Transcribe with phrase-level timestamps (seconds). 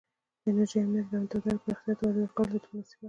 [0.41, 2.97] د انرژۍ امنیت او دوامداره پراختیا ته وده ورکول د دې ډیپلوماسي برخې دي